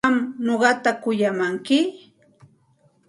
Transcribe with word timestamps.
¿Qam 0.03 0.17
nuqata 0.45 0.91
kuyamanki? 1.03 1.77